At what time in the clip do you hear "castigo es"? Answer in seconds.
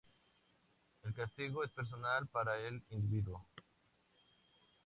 1.13-1.69